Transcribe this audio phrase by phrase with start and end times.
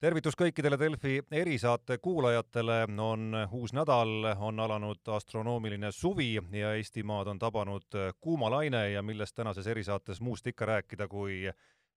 [0.00, 7.38] tervitus kõikidele Delfi erisaate kuulajatele, on uus nädal, on alanud astronoomiline suvi ja Eestimaad on
[7.38, 11.50] tabanud kuuma laine ja millest tänases erisaates muust ikka rääkida kui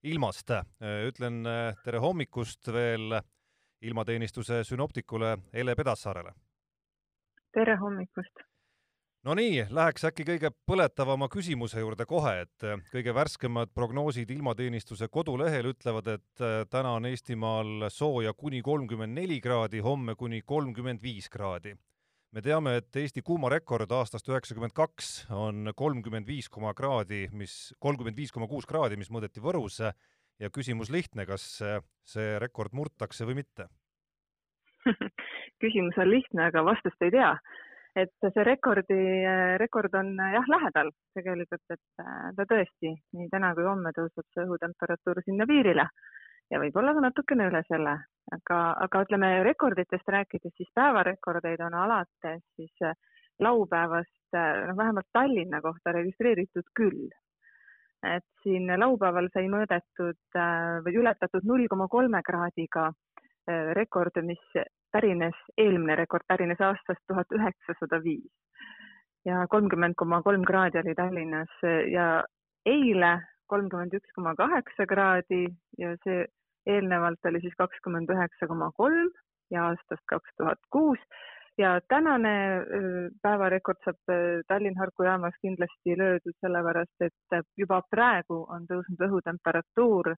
[0.04, 0.52] ilmast.
[1.08, 1.44] ütlen
[1.84, 3.22] tere hommikust veel
[3.82, 6.34] ilmateenistuse sünoptikule Ele Pedassaarele.
[7.54, 8.53] tere hommikust
[9.24, 15.08] no nii, läheks äkki kõige põletavama küsimuse juurde kohe, et äh, kõige värskemad prognoosid ilmateenistuse
[15.12, 21.04] kodulehel ütlevad, et äh, täna on Eestimaal sooja kuni kolmkümmend neli kraadi, homme kuni kolmkümmend
[21.04, 21.76] viis kraadi.
[22.34, 28.18] me teame, et Eesti kuumarekord aastast üheksakümmend kaks on kolmkümmend viis koma kraadi, mis, kolmkümmend
[28.18, 29.80] viis koma kuus kraadi, mis mõõdeti Võrus
[30.40, 33.70] ja küsimus lihtne, kas äh, see rekord murtakse või mitte
[35.64, 37.38] küsimus on lihtne, aga vastust ei tea
[37.96, 38.98] et see rekordi,
[39.62, 44.46] rekord on jah lähedal tegelikult, et äh, ta tõesti nii täna kui homme tõuseb see
[44.48, 45.86] õhutemperatuur sinna piirile
[46.52, 47.96] ja võib-olla ka natukene üle selle,
[48.34, 52.98] aga, aga ütleme rekorditest rääkides, siis päevarekordeid on alates siis äh,
[53.46, 57.10] laupäevast äh, noh, vähemalt Tallinna kohta registreeritud küll.
[58.04, 60.36] et siin laupäeval sai mõõdetud
[60.84, 62.90] või ületatud null koma kolme kraadiga
[63.78, 64.42] rekord, mis
[64.94, 68.32] pärines, eelmine rekord pärines aastast tuhat üheksasada viis.
[69.26, 71.52] Ja kolmkümmend koma kolm kraadi oli Tallinnas.
[71.92, 72.08] Ja
[72.66, 73.14] eile
[73.52, 75.46] kolmkümmend üks koma kaheksa kraadi
[75.80, 76.26] ja see
[76.70, 79.12] eelnevalt oli siis kakskümmend üheksa koma kolm
[79.52, 81.00] ja aastast kaks tuhat kuus.
[81.58, 82.34] Ja tänane
[83.22, 84.14] päevarekord saab
[84.48, 90.16] Tallinna Harku jaamas kindlasti löödud sellepärast, et juba praegu on tõusnud õhutemperatuur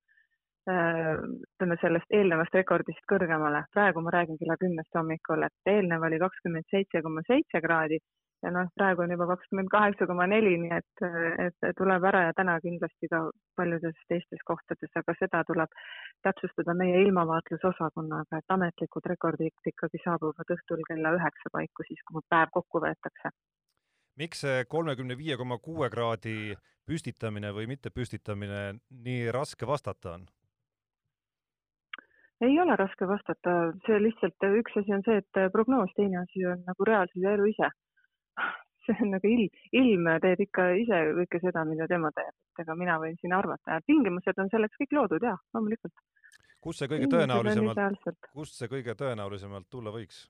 [0.66, 3.66] ütleme sellest eelnevast rekordist kõrgemale.
[3.74, 8.00] praegu ma räägin kella kümnest hommikul, et eelnev oli kakskümmend seitse koma seitse kraadi
[8.46, 11.04] ja noh, praegu on juba kakskümmend kaheksa koma neli, nii et,
[11.48, 13.22] et tuleb ära ja täna kindlasti ka
[13.58, 15.80] paljudes teistes kohtades, aga seda tuleb
[16.28, 22.54] täpsustada meie ilmavaatlusosakonnaga, et ametlikud rekordid ikkagi saabuvad õhtul kella üheksa paiku, siis kui päev
[22.60, 23.34] kokku võetakse.
[24.16, 26.56] miks see kolmekümne viie koma kuue kraadi
[26.88, 30.28] püstitamine või mitte püstitamine nii raske vastata on?
[32.42, 36.64] Ei ole raske vastata, see lihtsalt üks asi on see, et prognoos, teine asi on
[36.68, 37.70] nagu reaalsus ja elu ise.
[38.86, 42.76] see on nagu ilm, ilm teeb ikka ise kõike seda, mida tema teeb, et ega
[42.80, 43.80] mina võin siin arvata.
[43.88, 45.96] Tingimused on selleks kõik loodud ja loomulikult.
[46.66, 50.26] kust see kõige tõenäolisemalt, kust see kõige tõenäolisemalt tulla võiks?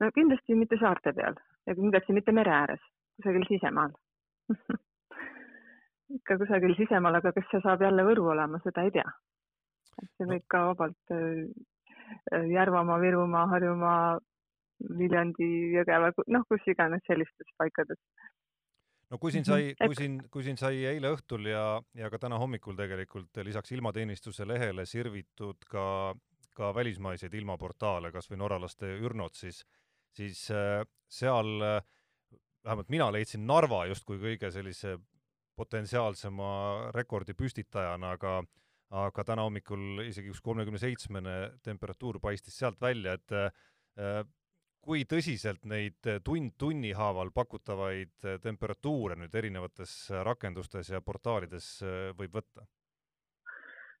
[0.00, 1.36] no kindlasti mitte saarte peal.
[1.66, 2.80] Ja kindlasti mitte mere ääres,
[3.18, 3.92] kusagil sisemaal.
[6.16, 9.10] Ikka kusagil sisemaal, aga kas see saab jälle Võru olema, seda ei tea
[10.00, 11.44] see võib ka vabalt äh,
[12.32, 14.18] äh, Järvamaa, Virumaa, Harjumaa,
[14.98, 18.00] Viljandi, Jõgeva, noh, kus iganes sellistes paikades.
[19.12, 19.86] no kui siin sai, mhm.
[19.86, 24.48] kui siin, kui siin sai eile õhtul ja, ja ka täna hommikul tegelikult lisaks ilmateenistuse
[24.48, 25.86] lehele sirvitud ka,
[26.56, 29.62] ka välismaiseid ilmaportaale, kas või norralaste Ürnot, siis,
[30.16, 31.82] siis äh, seal
[32.64, 34.96] vähemalt mina leidsin Narva justkui kõige sellise
[35.58, 38.40] potentsiaalsema rekordi püstitajana, aga
[38.92, 44.20] aga täna hommikul isegi üks kolmekümne seitsmene temperatuur paistis sealt välja, et äh,
[44.82, 49.96] kui tõsiselt neid tund tunni haaval pakutavaid temperatuure nüüd erinevates
[50.28, 52.66] rakendustes ja portaalides äh, võib võtta?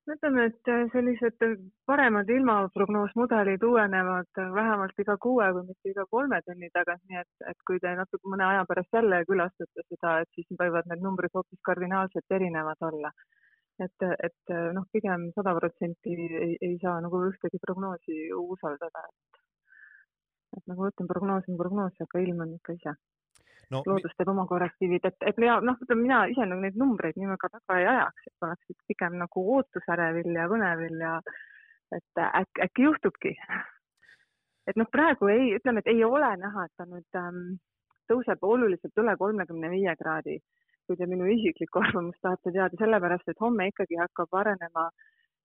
[0.06, 1.44] no ütleme, et sellised
[1.86, 7.68] paremad ilmaprognoosmudelid uuenevad vähemalt iga kuue kui mitte iga kolme tunni tagant, nii et, et
[7.68, 11.62] kui te natuke mõne aja pärast jälle külastate seda, et siis võivad need numbrid hoopis
[11.70, 13.14] kardinaalselt erinevad olla
[13.84, 19.42] et, et noh, pigem sada protsenti ei, ei saa nagu ühtegi prognoosi usaldada, et
[20.56, 22.92] et nagu ma ütlen, prognoos on prognoos, aga ilm on ikka ise
[23.72, 23.82] no,.
[23.86, 27.30] loodus teeb oma korrektiivid, et, et ja noh, ütleme mina ise nagu neid numbreid nii
[27.32, 31.18] väga taga ei ajaks, et oleks pigem nagu ootusärevil ja põnevil ja
[31.96, 33.34] et äkki, äkki juhtubki.
[34.70, 37.44] et noh, praegu ei, ütleme, et ei ole näha, et ta nüüd ähm,
[38.10, 40.38] tõuseb oluliselt üle kolmekümne viie kraadi
[40.92, 44.88] kui te minu isiklikku arvamust tahate teada, sellepärast et homme ikkagi hakkab arenema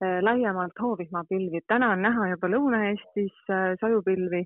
[0.04, 1.64] äh, laiemalt hoovihmapilvi.
[1.68, 4.44] täna on näha juba Lõuna-Eestis äh, sajupilvi,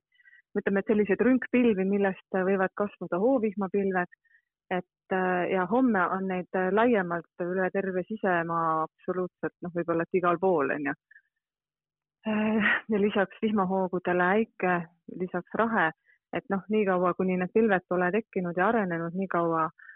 [0.59, 4.13] ütleme, et selliseid rünkpilvi, millest võivad kasvada hoovihmapilved.
[4.71, 10.37] et äh, ja homme on neid laiemalt üle terve sisemaa absoluutselt noh, võib-olla et igal
[10.39, 10.93] pool on ju.
[12.93, 14.81] ja lisaks vihmahoogudele äike,
[15.19, 15.91] lisaks rahe,
[16.33, 19.90] et noh, niikaua kuni need pilved pole tekkinud ja arenenud, niikaua Äh,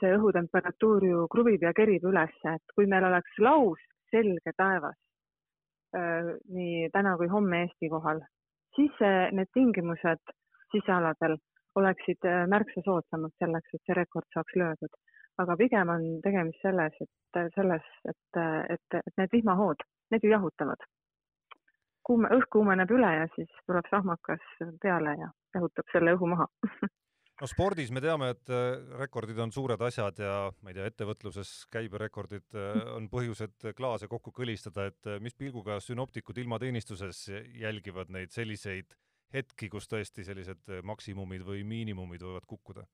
[0.00, 3.80] see õhutemperatuur ju kruvib ja kerib üles, et kui meil oleks laus
[4.12, 4.96] selge taevas
[5.96, 8.22] äh, nii täna kui homme Eesti kohal,
[8.76, 9.02] siis
[9.34, 10.34] need tingimused
[10.74, 11.36] sisealadel
[11.80, 14.94] oleksid äh, märksa soodsamad selleks, et see rekord saaks löödud.
[15.42, 18.36] aga pigem on tegemist selles, et selles, et,
[18.70, 19.80] et, et need vihmahood,
[20.14, 20.86] need ju jahutavad.
[22.06, 24.44] kuume, õhk kuumeneb üle ja siis tuleb sahmakas
[24.82, 26.46] peale ja jahutab selle õhu maha
[27.40, 31.52] no spordis me teame, et äh, rekordid on suured asjad ja ma ei tea, ettevõtluses
[31.74, 37.26] käiberekordid äh, on põhjused klaase kokku kõlistada, et äh, mis pilguga sünoptikud ilmateenistuses
[37.60, 38.94] jälgivad neid selliseid
[39.34, 42.86] hetki, kus tõesti sellised maksimumid või miinimumid võivad kukkuda?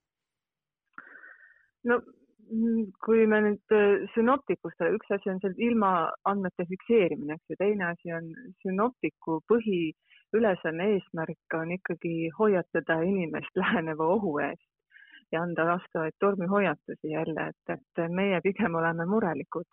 [1.88, 3.74] no mm, kui me nüüd
[4.14, 8.32] sünoptikustele, üks asi on seal ilmaandmete fikseerimine, eks ju, teine asi on
[8.64, 14.68] sünoptiku põhi äh, ülesanne, eesmärk on ikkagi hoiatada inimest läheneva ohu eest
[15.32, 19.68] ja anda vastavaid tormihoiatusi jälle, et, et meie pigem oleme murelikud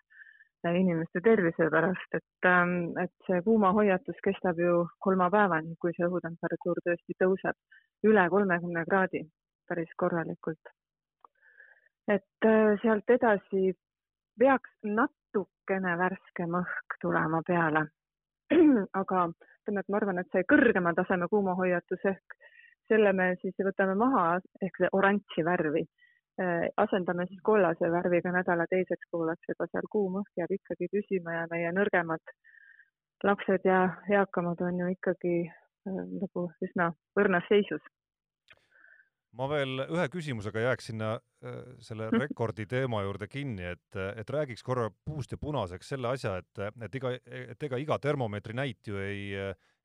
[0.75, 7.15] inimeste tervise pärast, et, ähm, et see kuumahoiatus kestab ju kolmapäevani, kui see õhutemperatuur tõesti
[7.21, 9.23] tõuseb üle kolmekümne kraadi
[9.67, 10.73] päris korralikult.
[12.07, 13.73] et äh, sealt edasi
[14.39, 17.87] peaks natukene värskem õhk tulema peale.
[19.01, 19.27] aga
[19.67, 22.35] ütleme, et ma arvan, et see kõrgema taseme kuumahoiatus ehk
[22.87, 25.83] selle me siis võtame maha ehk see oranži värvi
[26.41, 26.69] äh,.
[26.77, 31.47] asendame siis kollase värviga nädala teiseks pooleks, juba seal kuum õhk jääb ikkagi püsima ja
[31.51, 32.23] meie nõrgemad
[33.23, 37.83] lapsed ja eakamad on ju ikkagi äh, nagu üsna õrnas seisus
[39.37, 44.65] ma veel ühe küsimusega jääks sinna äh, selle rekordi teema juurde kinni, et, et räägiks
[44.65, 48.99] korra puust ja punaseks selle asja, et, et iga, et ega iga termomeetri näit ju
[49.01, 49.33] ei,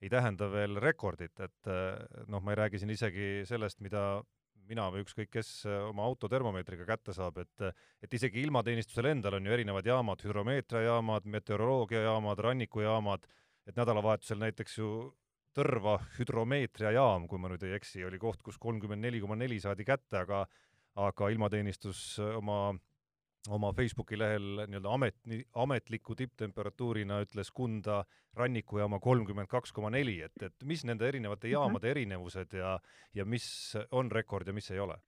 [0.02, 1.74] ei tähenda veel rekordit, et
[2.26, 4.22] noh, ma ei räägi siin isegi sellest, mida
[4.68, 5.50] mina või ükskõik kes
[5.88, 7.64] oma auto termomeetriga kätte saab, et
[8.02, 13.26] et isegi ilmateenistusel endal on ju erinevad jaamad, hüdromeetriajaamad, meteoroloogiajaamad, rannikujaamad,
[13.66, 14.92] et nädalavahetusel näiteks ju
[15.52, 19.84] Tõrva hüdromeetriajaam, kui ma nüüd ei eksi, oli koht, kus kolmkümmend neli koma neli saadi
[19.84, 20.46] kätte, aga
[20.96, 22.72] aga ilmateenistus oma
[23.50, 25.16] oma Facebooki lehel nii-öelda amet,
[25.54, 28.02] ametliku tipptemperatuurina ütles Kunda
[28.38, 31.52] rannikujaama kolmkümmend kaks koma neli, et, et mis nende erinevate mhm.
[31.56, 32.76] jaamade erinevused ja,
[33.14, 33.46] ja mis
[33.90, 34.98] on rekord ja mis ei ole?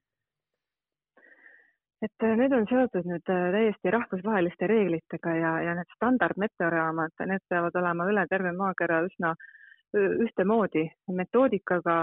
[2.03, 7.45] et äh, need on seotud nüüd äh, täiesti rahvusvaheliste reeglitega ja, ja need standardmeteoraamad, need
[7.49, 9.47] peavad olema üle terve maakera üsna äh,
[9.95, 11.97] ühtemoodi metoodikaga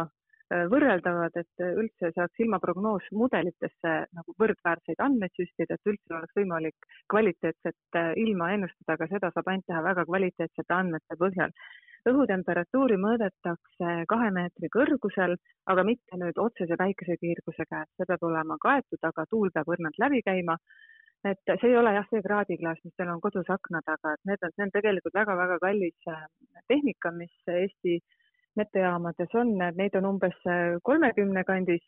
[0.72, 8.00] võrreldavad, et üldse saaks ilmaprognoos mudelitesse nagu võrdväärseid andmeid süstida, et üldse oleks võimalik kvaliteetset
[8.20, 11.56] ilma ennustada, aga seda saab ainult teha väga kvaliteetsete andmete põhjal.
[12.10, 15.36] õhutemperatuuri mõõdetakse kahe meetri kõrgusel,
[15.70, 20.24] aga mitte nüüd otsese päikesekiirguse käes, see peab olema kaetud, aga tuul peab õrnalt läbi
[20.26, 20.58] käima
[21.30, 24.44] et see ei ole jah, see kraadiklaas, mis teil on kodus akna taga, et need
[24.46, 26.28] on, see on tegelikult väga-väga kallis äh,
[26.72, 28.00] tehnika, mis Eesti
[28.60, 31.84] metejaamades on, neid on umbes äh, kolmekümne kandis,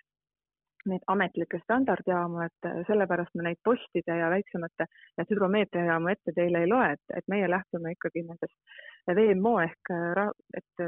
[0.89, 4.87] neid ametlikke standardjaamu, et äh, sellepärast me neid postide ja väiksemate
[5.17, 8.59] ja hüdromeetriajaamu ette teile ei loe, et, et meie lähtume ikkagi nendest.
[9.09, 9.89] WMO ehk,
[10.55, 10.83] et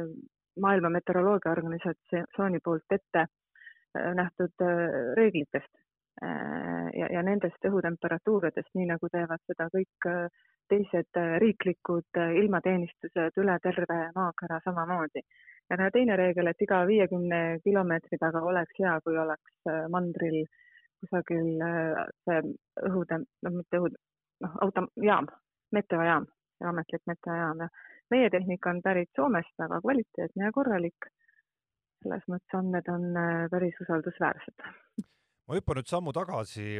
[0.63, 3.25] Maailma Meteoroloogiaorganisatsiooni poolt ette
[4.15, 4.63] nähtud
[5.17, 5.84] reeglitest
[6.21, 13.57] ja, ja nendest õhutemperatuuridest, nii nagu teevad seda kõik äh, teised äh, riiklikud ilmateenistused üle
[13.63, 15.21] terve maakera samamoodi.
[15.69, 20.45] ja teine reegel, et iga viiekümne kilomeetri taga oleks hea, kui oleks mandril
[21.01, 21.49] kusagil
[22.23, 22.41] see
[22.89, 23.89] õhutem-, noh, mitte õhu,
[24.45, 25.27] noh, auto, jaam,
[25.73, 26.29] meteojaam,
[26.69, 27.69] ametlik meteojaam ja
[28.13, 31.11] meie tehnika on pärit Soomest, väga kvaliteetne ja korralik.
[32.05, 33.05] selles mõttes andmed on
[33.49, 34.69] päris usaldusväärsed
[35.47, 36.79] ma hüppan nüüd sammu tagasi,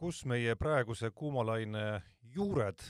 [0.00, 2.02] kus meie praeguse kuumalaine
[2.34, 2.84] juured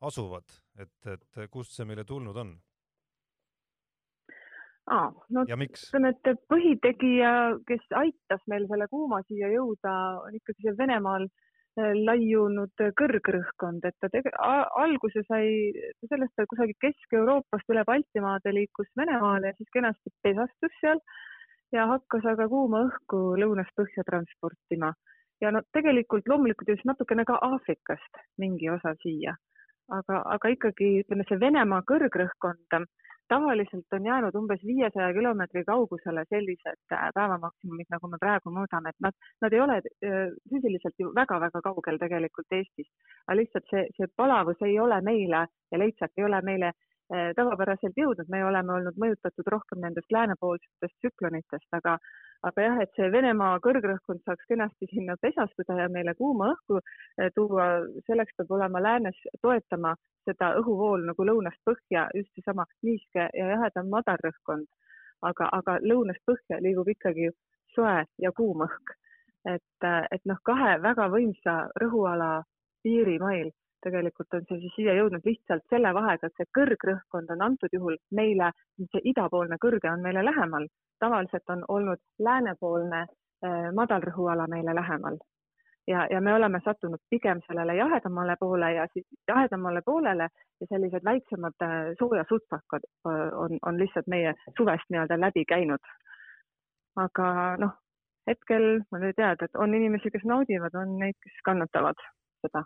[0.00, 0.48] asuvad,
[0.80, 2.56] et, et kust see meile tulnud on?
[4.90, 7.32] aa, no ütleme, et põhitegija,
[7.68, 13.96] kes aitas meil selle kuuma siia jõuda, on ikkagi see Venemaal äh, laiunud kõrgrõhkkond, et
[14.02, 15.46] ta tege-, alguse sai
[16.08, 21.02] sellest, et kusagilt Kesk-Euroopast üle Baltimaade liikus Venemaale ja siis kenasti pesastus seal
[21.72, 24.92] ja hakkas aga kuuma õhku lõunast põhja transportima.
[25.40, 29.36] ja no tegelikult loomulikult jõudis natukene ka Aafrikast mingi osa siia,
[29.88, 32.84] aga, aga ikkagi ütleme, see Venemaa kõrgrõhkkond
[33.30, 39.04] tavaliselt on jäänud umbes viiesaja kilomeetri kaugusele sellised äh, päevamaksimumid, nagu me praegu mõõdame, et
[39.06, 42.90] nad, nad ei ole äh, füüsiliselt ju väga-väga kaugel tegelikult Eestist,
[43.26, 46.72] aga lihtsalt see, see palavus ei ole meile ja leitsak ei ole meile
[47.36, 51.96] tavapäraselt jõudnud, me oleme olnud mõjutatud rohkem nendest läänepoolsetest tsüklonitest, aga
[52.48, 57.28] aga jah, et see Venemaa kõrgrõhkkond saaks kenasti sinna pesastuda ja meile kuuma õhku eh,
[57.36, 57.66] tuua,
[58.06, 59.94] selleks peab olema läänes toetama
[60.28, 64.68] seda õhuvoolu nagu lõunast põhja just seesama niiske ja jahedam madarrõhkkond.
[65.22, 67.28] aga, aga lõunast põhja liigub ikkagi
[67.74, 68.94] soe ja kuum õhk.
[69.44, 72.42] et, et noh, kahe väga võimsa rõhuala
[72.82, 73.50] piirimail
[73.86, 77.96] tegelikult on see siis siia jõudnud lihtsalt selle vahega, et see kõrgrõhkkond on antud juhul
[78.20, 78.52] meile,
[78.92, 80.68] see idapoolne kõrge on meile lähemal.
[81.00, 85.16] tavaliselt on olnud läänepoolne eh, madalrõhuala meile lähemal
[85.90, 90.28] ja, ja me oleme sattunud pigem sellele jahedamale poole ja siis jahedamale poolele
[90.60, 95.82] ja sellised väiksemad äh, soojasutsakad äh, on, on lihtsalt meie suvest nii-öelda läbi käinud.
[96.96, 97.74] aga noh,
[98.28, 102.02] hetkel ma nüüd tean, et on inimesi, kes naudivad, on neid, kes kannatavad
[102.44, 102.64] seda.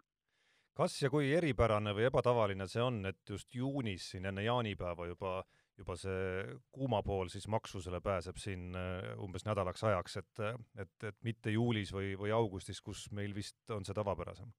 [0.74, 5.38] Kas ja kui eripärane või ebatavaline see on, et just juunis siin enne jaanipäeva juba
[5.38, 10.44] äh, juba see kuuma pool siis maksusele pääseb siin äh, umbes nädalaks ajaks, et,
[10.78, 14.52] et, et mitte juulis või, või augustis, kus meil vist on see tavapärasem?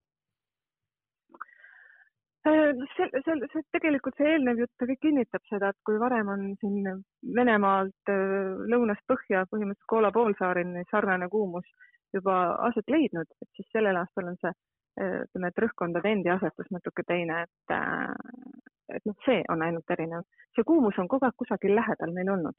[2.46, 6.92] Äh, see, see, see tegelikult see eelnev jutt kinnitab seda, et kui varem on siin
[7.36, 11.68] Venemaalt äh, lõunast põhja põhimõtteliselt Koola poolsaarini sarnane kuumus
[12.14, 12.36] juba
[12.68, 14.52] aset leidnud, et siis sellel aastal on see
[14.96, 17.76] ütleme, et rõhkkondade endi asetus natuke teine, et
[18.96, 20.24] et noh, see on ainult erinev.
[20.56, 22.58] see kuumus on kogu aeg kusagil lähedal meil olnud.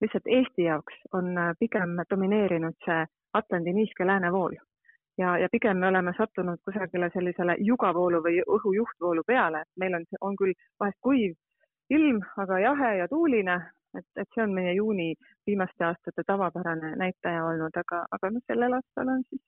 [0.00, 3.04] lihtsalt Eesti jaoks on äh, pigem domineerinud see
[3.34, 4.54] Atlandi niiske läänevool
[5.18, 9.94] ja, ja pigem me oleme sattunud kusagile sellisele jugavoolu või õhu juhtvoolu peale, et meil
[9.98, 11.36] on, on küll vahest kuiv
[11.90, 13.56] ilm, aga jahe ja tuuline,
[13.98, 15.14] et, et see on meie juuni
[15.46, 19.42] viimaste aastate tavapärane näitaja olnud, aga, aga noh, sellel aastal on siis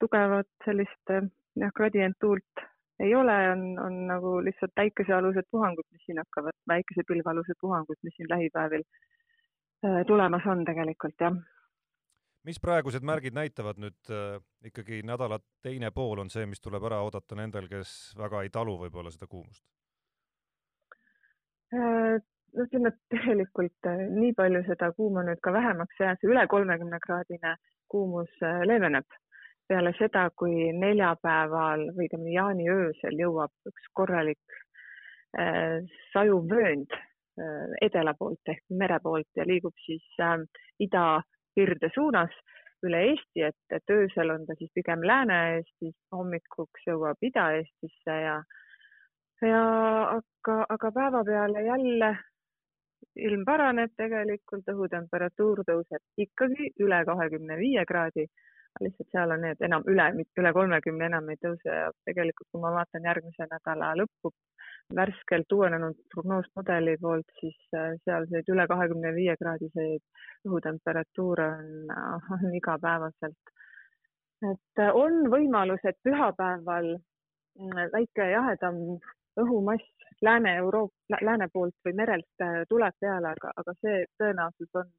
[0.00, 2.66] tugevat sellist jah, gradient tuult
[3.00, 8.28] ei ole, on, on nagu lihtsalt päikesealused puhangud, mis siin hakkavad, päikesepilvalused puhangud, mis siin
[8.28, 11.38] lähipäevil äh, tulemas on tegelikult, jah.
[12.44, 17.00] mis praegused märgid näitavad nüüd äh, ikkagi nädala teine pool on see, mis tuleb ära
[17.06, 19.64] oodata nendel, kes väga ei talu võib-olla seda kuumust
[21.72, 26.46] no ütleme, et tegelikult nii palju seda kuuma nüüd ka vähemaks ei jää, see üle
[26.50, 27.56] kolmekümne kraadine
[27.88, 28.32] kuumus
[28.66, 29.06] leeveneb
[29.70, 34.56] peale seda, kui neljapäeval või ütleme jaaniöösel jõuab üks korralik
[35.38, 35.78] äh,
[36.12, 40.40] sajuvöönd äh, edela poolt ehk mere poolt ja liigub siis äh,
[40.82, 42.34] idapirde suunas
[42.86, 48.38] üle Eesti, et, et öösel on ta siis pigem Lääne-Eestis, hommikuks jõuab Ida-Eestisse ja,
[49.44, 49.62] ja
[50.16, 52.14] aga, aga päeva peale jälle
[53.20, 58.26] ilm paraneb tegelikult, õhutemperatuur tõuseb ikkagi üle kahekümne viie kraadi
[58.80, 60.06] lihtsalt seal on need enam üle,
[60.40, 64.32] üle kolmekümne enam ei tõuse ja tegelikult, kui ma vaatan järgmise nädala lõppu
[64.96, 70.02] värskelt uuenenud prognoosmudeli poolt, siis äh, seal neid üle kahekümne viie kraadiseid
[70.48, 71.94] õhutemperatuure on,
[72.38, 73.54] on igapäevaselt.
[74.50, 78.82] et äh, on võimalus, et pühapäeval mm, väike jahedam
[79.40, 84.90] õhumass Lääne-Euroopa, lääne poolt või merelt äh, tuleb peale, aga, aga see tõenäosus on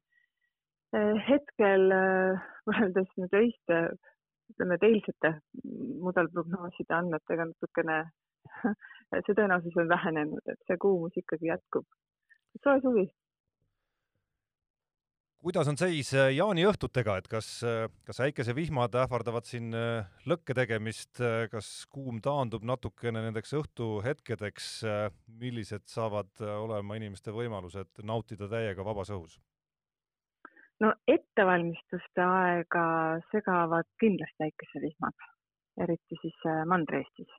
[0.92, 3.80] hetkel eh, võrreldes nüüd öiste,
[4.52, 5.34] ütleme, eilsete
[6.02, 7.98] mudelprognooside andmetega natukene,
[9.24, 11.86] see tõenäosus on vähenenud, et see kuumus ikkagi jätkub.
[12.62, 13.06] soe suvi.
[15.42, 17.48] kuidas on seis eh, jaaniõhtutega, et kas,
[18.06, 19.72] kas äikesevihmad ähvardavad siin
[20.28, 21.18] lõkke tegemist,
[21.50, 24.68] kas kuum taandub natukene nendeks õhtuhetkedeks,
[25.40, 29.40] millised saavad olema inimeste võimalused nautida täiega vabas õhus?
[30.82, 32.84] No ettevalmistuste aega
[33.30, 35.28] segavad kindlasti äikesevihmad,
[35.84, 37.30] eriti siis äh, Mandri-Eestis.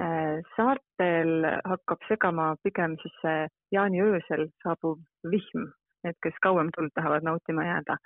[0.00, 5.00] Äh, saartel hakkab segama pigem siis see jaaniöösel saabuv
[5.32, 5.68] vihm,
[6.04, 7.98] need, kes kauem tuld tahavad nautima jääda.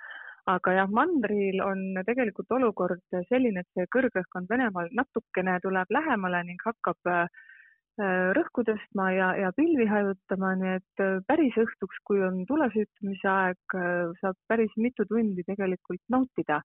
[0.51, 6.63] aga jah, mandril on tegelikult olukord selline, et see kõrgrõhkkond Venemaal natukene tuleb lähemale ning
[6.65, 7.50] hakkab äh, Äh,
[7.99, 13.75] rõhku tõstma ja, ja pilvi hajutama, nii et äh, päris õhtuks, kui on tulesüütamise aeg,
[13.75, 16.61] äh, saab päris mitu tundi tegelikult nautida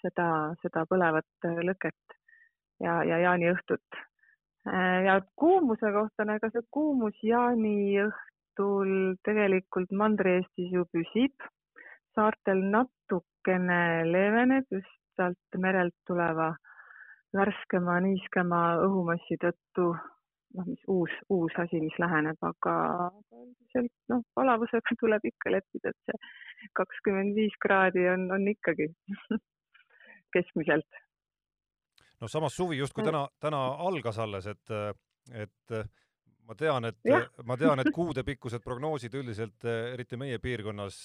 [0.00, 2.16] seda, seda põlevat lõket
[2.80, 4.00] ja, ja jaaniõhtut.
[5.06, 11.34] ja kuumuse kohta, no ega see kuumus jaaniõhtul tegelikult Mandri-Eestis ju püsib.
[12.14, 16.52] saartel natukene leeveneb just sealt merelt tuleva
[17.36, 19.94] värskema, niiskema õhumassi tõttu
[20.56, 22.74] noh, mis uus, uus asi, mis läheneb, aga
[23.36, 28.90] üldiselt noh, palavusega tuleb ikka leppida, et see kakskümmend viis kraadi on, on ikkagi
[30.36, 31.02] keskmiselt.
[32.20, 34.76] no samas suvi justkui täna, täna algas alles, et,
[35.32, 35.76] et
[36.48, 37.12] ma tean, et
[37.48, 41.04] ma tean, et kuudepikkused prognoosid üldiselt, eriti meie piirkonnas,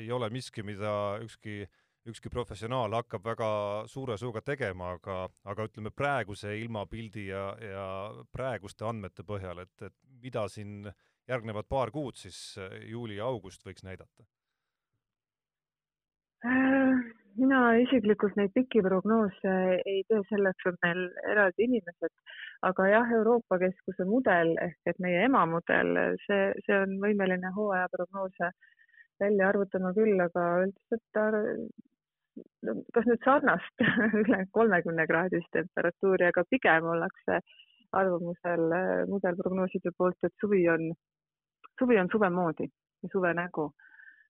[0.00, 3.48] ei ole miski, mida ükski äh, ükski professionaal hakkab väga
[3.88, 7.88] suure suuga tegema, aga, aga ütleme praeguse ilmapildi ja, ja
[8.32, 10.90] praeguste andmete põhjal, et, et mida siin
[11.28, 12.58] järgnevad paar kuud siis
[12.90, 14.26] juuli ja august võiks näidata?
[16.44, 17.04] Äh,
[17.40, 22.12] mina isiklikult neid pikki prognoose ei tee, selleks on meil eraldi inimesed,
[22.68, 25.96] aga jah, Euroopa Keskuse mudel ehk et meie emamudel,
[26.26, 28.52] see, see on võimeline hooajaprognoose
[29.22, 31.04] välja arvutama küll, aga üldiselt
[32.94, 33.84] kas nüüd sarnast
[34.22, 37.40] üle kolmekümne kraadist temperatuuri, aga pigem ollakse
[37.94, 38.64] arvamusel
[39.10, 40.88] mudelprognooside poolt, et suvi on,
[41.78, 43.68] suvi on suve moodi ja suve nägu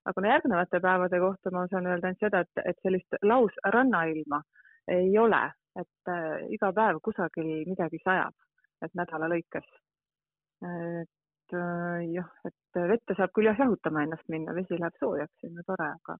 [0.08, 4.40] aga no järgnevate päevade kohta ma saan öelda ainult seda, et, et sellist lausrannailma
[4.92, 5.42] ei ole,
[5.80, 8.34] et äh, iga päev kusagil midagi sajab,
[8.84, 9.68] et nädala lõikes.
[10.64, 15.50] et äh, jah, et vette saab küll jah jahutama ennast minna, vesi läheb soojaks, see
[15.50, 16.18] on ju tore, aga,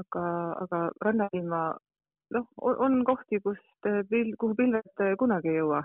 [0.00, 0.26] aga,
[0.64, 1.62] aga rannailma,
[2.36, 5.82] noh, on kohti, kust pil-, kuhu pilved kunagi ei jõua,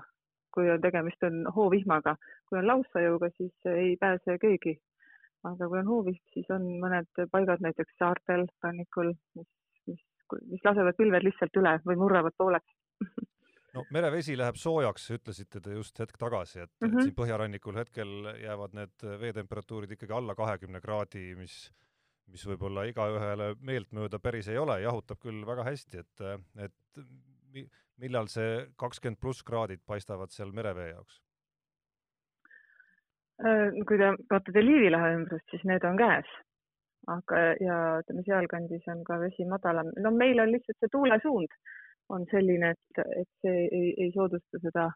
[0.55, 2.15] kui on tegemist on hoovihmaga,
[2.49, 4.77] kui on laussajõuga, siis ei pääse keegi.
[5.45, 9.47] Aga kui on hoovisk, siis on mõned paigad näiteks saartel, rannikul, mis,
[9.87, 10.01] mis,
[10.49, 12.73] mis lasevad pilved lihtsalt üle või murravad pooleks
[13.77, 17.05] no merevesi läheb soojaks, ütlesite te just hetk tagasi, et mm, -hmm.
[17.05, 21.57] siin põhjarannikul hetkel jäävad need veetemperatuurid ikkagi alla kahekümne kraadi, mis,
[22.31, 26.25] mis võib-olla igaühele meeltmööda päris ei ole, jahutab küll väga hästi, et,
[26.67, 27.05] et
[28.03, 31.21] millal see kakskümmend pluss kraadid paistavad seal merevee jaoks?
[33.45, 36.29] Äh, kui te vaatate Liivi lahe ümbrust, siis need on käes.
[37.07, 39.91] aga, ja ütleme, sealkandis on ka vesi madalam.
[40.03, 41.53] no meil on lihtsalt see tuulesuund
[42.09, 44.89] on selline, et, et see ei, ei soodusta seda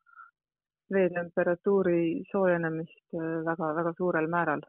[0.91, 4.63] veetemperatuuri soojenemist väga-väga äh, suurel määral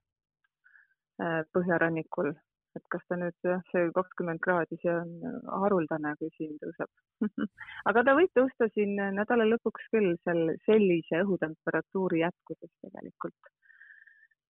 [1.22, 2.32] äh, põhjarannikul.
[2.78, 3.36] Et kas ta nüüd
[3.70, 6.90] see kakskümmend kraadi, see on haruldane, kui siin tõuseb.
[7.90, 13.52] Aga ta võib tõusta siin nädala lõpuks küll seal sellise õhutemperatuuri jätkudes tegelikult.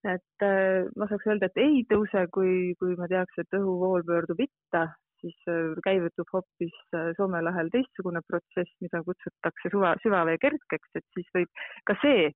[0.03, 4.41] Et äh, ma saaks öelda, et ei tõuse, kui, kui ma teaks, et õhuvool pöördub
[4.43, 4.89] itta,
[5.23, 11.07] siis äh, käivitub hoopis äh, Soome lahel teistsugune protsess, mida kutsutakse suva, süvavee kerkeks, et
[11.15, 12.33] siis võib ka see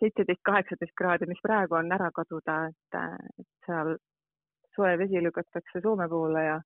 [0.00, 3.92] seitseteist, kaheksateist kraadi, mis praegu on, ära kaduda, et seal
[4.76, 6.58] soe vesi lükatakse Soome poole ja,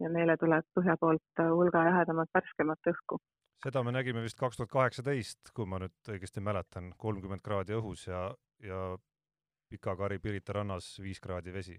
[0.00, 3.20] ja meile tuleb põhja poolt hulga jahedamat, värskemat õhku
[3.64, 8.06] seda me nägime vist kaks tuhat kaheksateist, kui ma nüüd õigesti mäletan, kolmkümmend kraadi õhus
[8.06, 8.28] ja,
[8.62, 8.82] ja
[9.68, 11.76] Pika-Kari Pirita rannas viis kraadi vesi.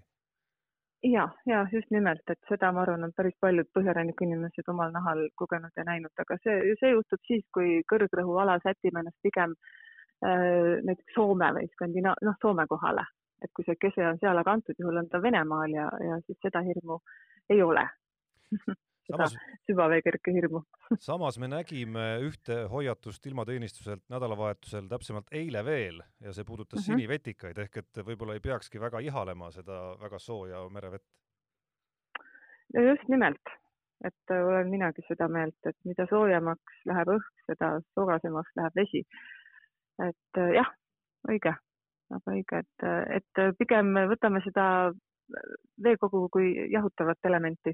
[1.03, 5.21] ja, ja just nimelt, et seda ma arvan, on päris paljud põhjaranniku inimesed omal nahal
[5.39, 11.15] kogenud ja näinud, aga see, see juhtub siis, kui kõrgrõhuala sätib ennast pigem äh, näiteks
[11.15, 13.07] Soome või Skandina-, noh, Soome kohale,
[13.43, 16.39] et kui see kese on seal, aga antud juhul on ta Venemaal ja, ja siis
[16.43, 16.99] seda hirmu
[17.49, 17.85] ei ole
[19.09, 19.35] samas,
[19.69, 20.61] süvaveekerke hirmu
[21.09, 26.99] samas me nägime ühte hoiatust ilmateenistuselt nädalavahetusel, täpsemalt eile veel, ja see puudutas mm -hmm.
[26.99, 31.05] sinivetikaid, ehk et võib-olla ei peakski väga ihalema seda väga sooja merevett.
[32.73, 33.55] no just nimelt,
[34.03, 39.05] et olen minagi seda meelt, et mida soojemaks läheb õhk, seda sogasemaks läheb vesi.
[39.99, 40.69] et jah,
[41.29, 41.53] õige,
[42.09, 42.87] väga õige, et,
[43.19, 44.65] et pigem võtame seda
[45.83, 47.73] veekogu kui jahutavat elementi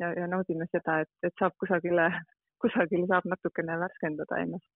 [0.00, 2.08] ja, ja naudime seda, et, et saab kusagile,
[2.62, 4.68] kusagil saab natukene värskendada ennast.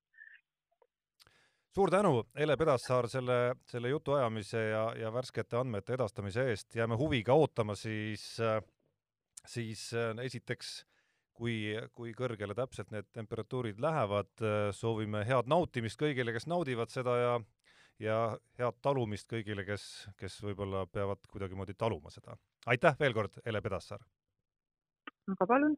[1.75, 3.39] suur tänu, Ele Pedassaar, selle,
[3.71, 6.75] selle jutuajamise ja, ja värskete andmete edastamise eest.
[6.75, 8.41] jääme huviga ootama siis,
[9.47, 9.91] siis
[10.23, 10.73] esiteks,
[11.33, 14.33] kui, kui kõrgele täpselt need temperatuurid lähevad.
[14.73, 17.39] soovime head nautimist kõigile, kes naudivad seda ja,
[18.01, 18.21] ja
[18.59, 19.85] head talumist kõigile, kes,
[20.21, 22.37] kes võib-olla peavad kuidagimoodi taluma seda.
[22.67, 24.05] aitäh veel kord, Ele Pedassaar!
[25.31, 25.77] aga palun.